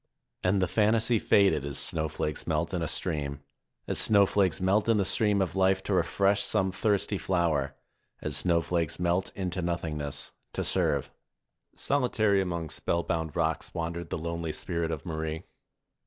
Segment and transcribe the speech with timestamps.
[0.41, 3.43] And the fantasy faded as snowflakes melt in a stream,
[3.87, 7.75] as snowflakes melt in the stream of life to refresh some thirsty flower,
[8.19, 11.11] as snowflakes melt into nothingness, to serve.
[11.75, 15.43] Solitary among spellbound rocks wandered the lonely spirit of Marie.